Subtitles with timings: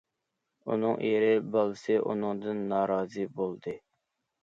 [0.71, 3.81] ئۇنىڭ ئېرى، بالىسى ئۇنىڭدىن نارازى بولدى.